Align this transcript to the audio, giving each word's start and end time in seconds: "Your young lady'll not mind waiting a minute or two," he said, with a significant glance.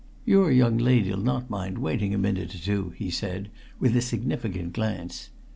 "Your 0.25 0.49
young 0.51 0.79
lady'll 0.79 1.19
not 1.21 1.51
mind 1.51 1.77
waiting 1.77 2.11
a 2.11 2.17
minute 2.17 2.55
or 2.55 2.57
two," 2.57 2.89
he 2.97 3.11
said, 3.11 3.51
with 3.79 3.95
a 3.95 4.01
significant 4.01 4.73
glance. 4.73 5.29